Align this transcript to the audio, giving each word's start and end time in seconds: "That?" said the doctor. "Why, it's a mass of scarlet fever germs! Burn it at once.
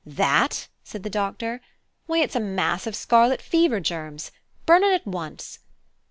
"That?" 0.03 0.67
said 0.83 1.03
the 1.03 1.11
doctor. 1.11 1.61
"Why, 2.07 2.21
it's 2.21 2.35
a 2.35 2.39
mass 2.39 2.87
of 2.87 2.95
scarlet 2.95 3.39
fever 3.39 3.79
germs! 3.79 4.31
Burn 4.65 4.83
it 4.83 4.95
at 4.95 5.05
once. 5.05 5.59